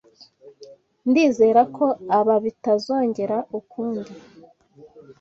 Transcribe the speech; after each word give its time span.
Ndizera 1.09 1.61
ko 1.75 1.85
aba 2.17 2.35
bitazongera 2.43 3.37
ukundi. 3.59 4.11